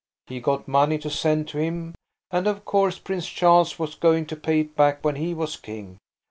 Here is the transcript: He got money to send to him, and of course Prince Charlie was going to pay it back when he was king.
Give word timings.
He 0.25 0.39
got 0.39 0.67
money 0.67 0.97
to 0.97 1.11
send 1.11 1.47
to 1.49 1.59
him, 1.59 1.93
and 2.31 2.47
of 2.47 2.65
course 2.65 2.97
Prince 2.97 3.29
Charlie 3.29 3.69
was 3.77 3.93
going 3.93 4.25
to 4.25 4.35
pay 4.35 4.61
it 4.61 4.75
back 4.75 5.05
when 5.05 5.17
he 5.17 5.35
was 5.35 5.57
king. 5.57 5.99